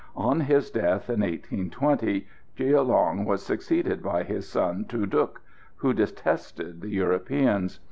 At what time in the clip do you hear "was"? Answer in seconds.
3.23-3.45